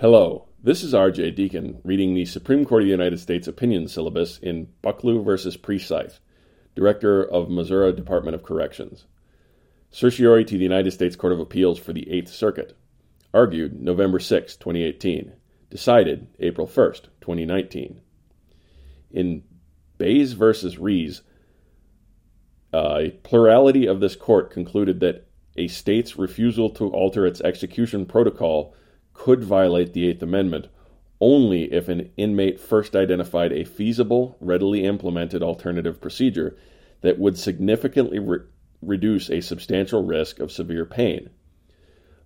[0.00, 1.32] Hello, this is R.J.
[1.32, 5.58] Deacon reading the Supreme Court of the United States opinion syllabus in Bucklew v.
[5.58, 6.20] Precythe,
[6.74, 9.04] Director of Missouri Department of Corrections.
[9.90, 12.78] Certiorari to the United States Court of Appeals for the Eighth Circuit.
[13.34, 15.34] Argued November 6, 2018.
[15.68, 18.00] Decided April 1, 2019.
[19.10, 19.42] In
[19.98, 20.76] Baze v.
[20.78, 21.20] Rees,
[22.72, 25.26] uh, a plurality of this court concluded that
[25.58, 28.74] a state's refusal to alter its execution protocol
[29.24, 30.66] could violate the Eighth Amendment
[31.20, 36.56] only if an inmate first identified a feasible, readily implemented alternative procedure
[37.02, 38.38] that would significantly re-
[38.80, 41.28] reduce a substantial risk of severe pain.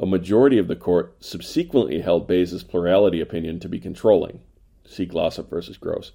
[0.00, 4.40] A majority of the court subsequently held Baze's plurality opinion to be controlling.
[4.86, 5.76] See Glossip v.
[5.78, 6.12] Gross.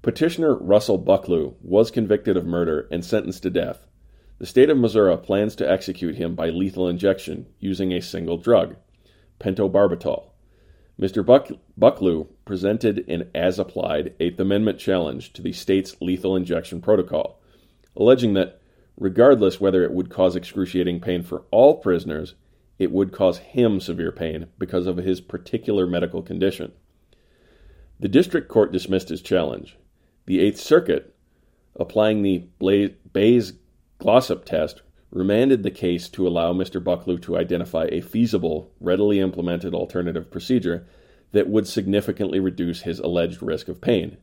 [0.00, 3.86] Petitioner Russell Bucklew was convicted of murder and sentenced to death.
[4.38, 8.76] The state of Missouri plans to execute him by lethal injection using a single drug
[9.38, 10.24] pentobarbital.
[11.00, 11.24] Mr.
[11.24, 17.38] Buck- Bucklew presented an as applied Eighth Amendment challenge to the state's lethal injection protocol,
[17.96, 18.60] alleging that,
[18.96, 22.34] regardless whether it would cause excruciating pain for all prisoners,
[22.78, 26.72] it would cause him severe pain because of his particular medical condition.
[28.00, 29.76] The district court dismissed his challenge.
[30.26, 31.14] The Eighth Circuit,
[31.76, 32.44] applying the
[33.12, 33.54] Baze
[34.00, 36.82] Glossip test, remanded the case to allow Mr.
[36.82, 40.86] Bucklew to identify a feasible, readily implemented alternative procedure
[41.32, 44.16] that would significantly reduce his alleged risk of pain.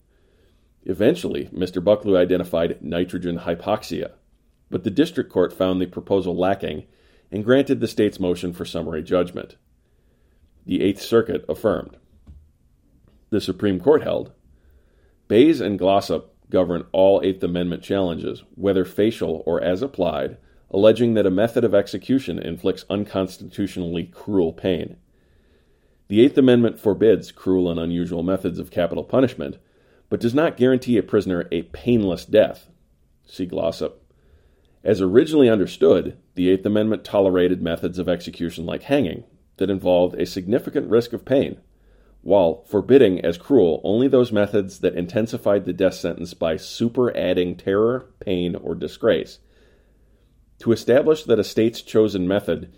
[0.83, 1.83] Eventually, Mr.
[1.83, 4.11] Bucklew identified nitrogen hypoxia,
[4.69, 6.83] but the district court found the proposal lacking
[7.31, 9.55] and granted the state's motion for summary judgment.
[10.65, 11.97] The Eighth Circuit affirmed.
[13.31, 14.31] The Supreme Court held
[15.27, 20.37] Baze and Glossip govern all Eighth Amendment challenges, whether facial or as applied,
[20.71, 24.97] alleging that a method of execution inflicts unconstitutionally cruel pain.
[26.07, 29.57] The Eighth Amendment forbids cruel and unusual methods of capital punishment,
[30.09, 32.69] but does not guarantee a prisoner a painless death.
[33.25, 33.93] See Glossip.
[34.83, 39.23] As originally understood, the Eighth Amendment tolerated methods of execution like hanging
[39.57, 41.59] that involved a significant risk of pain,
[42.21, 48.11] while forbidding as cruel only those methods that intensified the death sentence by superadding terror,
[48.19, 49.39] pain, or disgrace.
[50.59, 52.71] To establish that a state's chosen method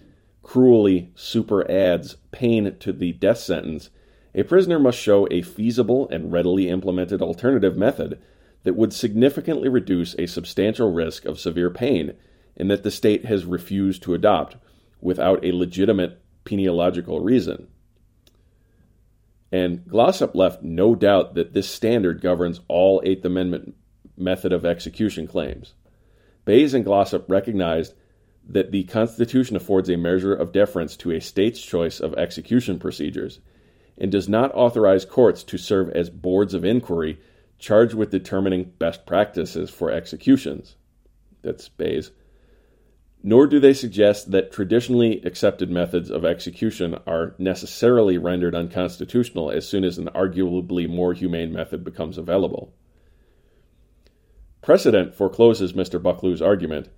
[0.44, 3.90] cruelly superadds pain to the death sentence,
[4.34, 8.20] a prisoner must show a feasible and readily implemented alternative method
[8.64, 12.14] that would significantly reduce a substantial risk of severe pain
[12.56, 14.58] and that the state has refused to adopt
[15.00, 17.68] without a legitimate penological reason.
[19.52, 23.76] And Glossip left no doubt that this standard governs all Eighth Amendment
[24.18, 25.74] method of execution claims.
[26.48, 27.94] Baze and Glossip recognized
[28.48, 33.42] that the Constitution affords a measure of deference to a state's choice of execution procedures
[33.98, 37.20] and does not authorize courts to serve as boards of inquiry
[37.60, 40.78] charged with determining best practices for executions.
[41.42, 42.12] That's Baze.
[43.22, 49.68] Nor do they suggest that traditionally accepted methods of execution are necessarily rendered unconstitutional as
[49.68, 52.74] soon as an arguably more humane method becomes available.
[54.68, 55.98] Precedent forecloses Mr.
[55.98, 56.90] Bucklew's argument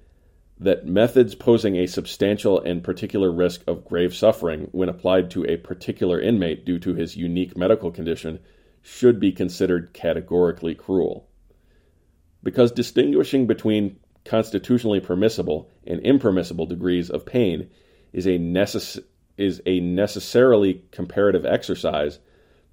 [0.59, 5.57] that methods posing a substantial and particular risk of grave suffering when applied to a
[5.57, 8.39] particular inmate due to his unique medical condition
[8.81, 11.29] should be considered categorically cruel.
[12.41, 17.69] Because distinguishing between constitutionally permissible and impermissible degrees of pain
[18.11, 19.03] is a, necess-
[19.37, 22.17] is a necessarily comparative exercise,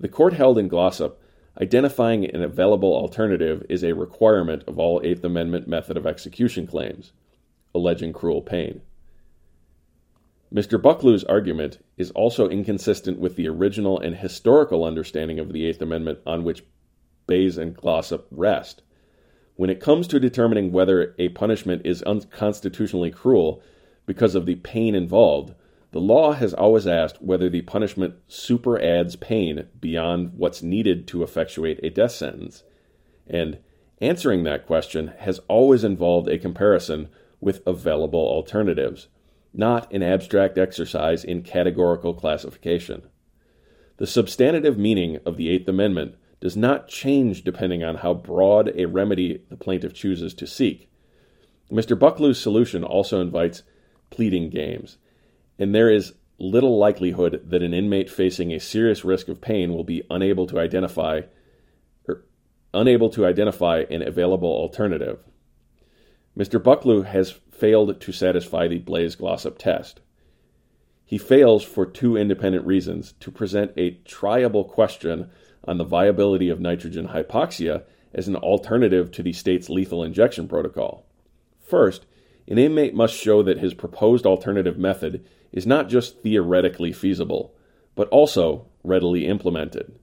[0.01, 1.17] the court held in Glossip
[1.61, 7.13] Identifying an available alternative is a requirement of all Eighth Amendment method of execution claims
[7.75, 8.81] alleging cruel pain.
[10.53, 10.81] Mr.
[10.81, 16.19] Bucklew's argument is also inconsistent with the original and historical understanding of the Eighth Amendment
[16.27, 16.65] on which
[17.27, 18.83] Baze and Glossip rest.
[19.57, 23.63] When it comes to determining whether a punishment is unconstitutionally cruel
[24.07, 25.55] because of the pain involved,
[25.93, 31.23] the law has always asked whether the punishment super adds pain beyond what's needed to
[31.23, 32.65] effectuate a death sentence.
[33.27, 33.59] And
[34.01, 37.09] answering that question has always involved a comparison
[37.41, 39.09] with available alternatives,
[39.55, 43.03] not an abstract exercise in categorical classification.
[43.99, 48.87] The substantive meaning of the Eighth Amendment does not change depending on how broad a
[48.87, 50.91] remedy the plaintiff chooses to seek.
[51.71, 51.99] Mr.
[51.99, 53.63] Bucklew's solution also invites
[54.11, 54.99] pleading games
[55.59, 59.85] and there is little likelihood that an inmate facing a serious risk of pain will
[59.85, 61.23] be unable to identify
[62.07, 62.25] or
[62.75, 65.25] unable to identify an available alternative.
[66.39, 66.63] Mr.
[66.63, 70.01] Bucklew has failed to satisfy the Baze Glossip test.
[71.07, 75.31] He fails for two independent reasons to present a triable question
[75.65, 81.07] on the viability of nitrogen hypoxia as an alternative to the state's lethal injection protocol.
[81.59, 82.07] First,
[82.49, 87.55] an inmate must show that his proposed alternative method is not just theoretically feasible,
[87.95, 89.99] but also readily implemented.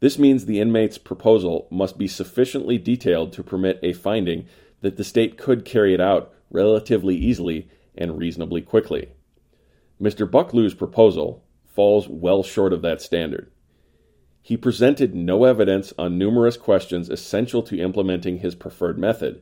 [0.00, 4.46] This means the inmate's proposal must be sufficiently detailed to permit a finding
[4.82, 9.08] that the state could carry it out relatively easily and reasonably quickly.
[10.00, 10.30] Mr.
[10.30, 13.50] Bucklew's proposal falls well short of that standard.
[14.42, 19.40] He presented no evidence on numerous questions essential to implementing his preferred method.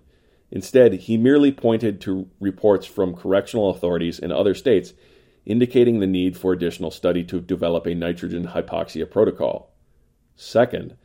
[0.53, 4.93] Instead, he merely pointed to reports from correctional authorities in other states
[5.45, 9.73] indicating the need for additional study to develop a nitrogen hypoxia protocol.
[10.37, 10.97] Second,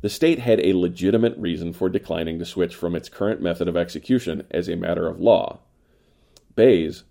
[0.00, 3.76] the state had a legitimate reason for declining to switch from its current method of
[3.76, 5.58] execution as a matter of law.
[6.54, 7.04] Baze,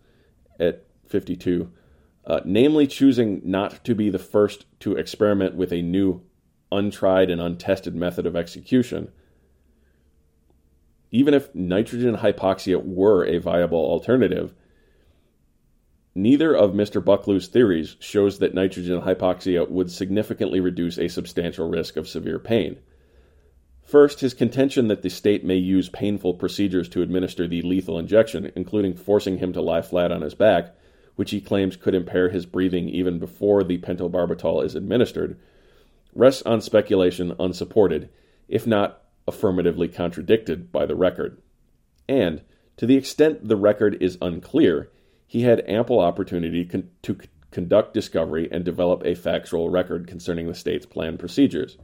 [0.60, 1.72] at 52,
[2.26, 6.22] uh, namely choosing not to be the first to experiment with a new
[6.72, 9.12] untried and untested method of execution.
[11.12, 14.54] Even if nitrogen hypoxia were a viable alternative,
[16.16, 17.04] neither of Mr.
[17.04, 22.80] Bucklew's theories shows that nitrogen hypoxia would significantly reduce a substantial risk of severe pain.
[23.84, 28.50] First, his contention that the state may use painful procedures to administer the lethal injection,
[28.56, 30.74] including forcing him to lie flat on his back,
[31.18, 35.38] which he claims could impair his breathing even before the pentobarbital is administered,
[36.16, 38.08] rests on speculation unsupported,
[38.48, 39.01] if not
[39.32, 41.42] affirmatively contradicted by the record.
[42.10, 42.42] And,
[42.78, 44.90] to the extent the record is unclear,
[45.26, 50.48] he had ample opportunity con- to c- conduct discovery and develop a factual record concerning
[50.48, 51.78] the state's planned procedures.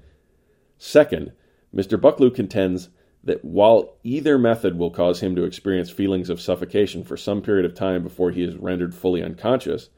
[0.78, 1.32] Second,
[1.74, 2.00] Mr.
[2.00, 2.90] Bucklew contends
[3.24, 7.66] that while either method will cause him to experience feelings of suffocation for some period
[7.66, 9.90] of time before he is rendered fully unconscious,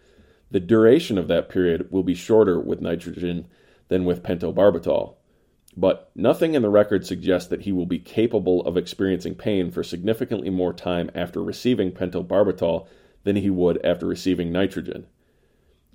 [0.52, 3.48] the duration of that period will be shorter with nitrogen
[3.88, 5.16] than with pentobarbital.
[5.78, 9.84] But nothing in the record suggests that he will be capable of experiencing pain for
[9.84, 12.88] significantly more time after receiving pentobarbital
[13.24, 15.06] than he would after receiving nitrogen.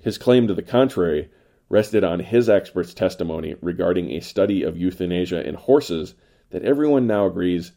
[0.01, 1.31] His claim to the contrary
[1.69, 6.15] rested on his expert's testimony regarding a study of euthanasia in horses
[6.51, 7.73] that everyone now agrees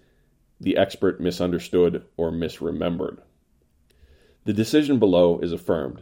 [0.59, 3.19] the expert misunderstood or misremembered.
[4.45, 6.01] The decision below is affirmed.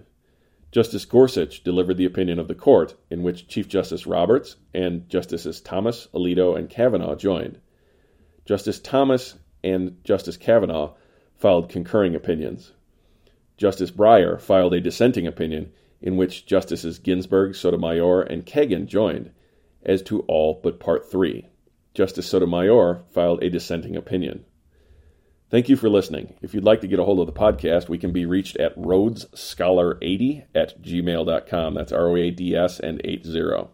[0.72, 5.62] Justice Gorsuch delivered the opinion of the court, in which Chief Justice Roberts and Justices
[5.62, 7.60] Thomas, Alito, and Kavanaugh joined.
[8.46, 10.94] Justice Thomas and Justice Kavanaugh
[11.38, 12.74] filed concurring opinions.
[13.58, 15.72] Justice Breyer filed a dissenting opinion
[16.02, 19.32] in which Justices Ginsburg, Sotomayor, and Kagan joined,
[19.84, 21.48] as to all but Part 3.
[21.94, 24.46] Justice Sotomayor filed a dissenting opinion.
[25.52, 26.34] Thank you for listening.
[26.42, 28.76] If you'd like to get a hold of the podcast, we can be reached at
[28.78, 31.74] roadscholar80 at gmail.com.
[31.76, 33.68] That's R O A D S and 80.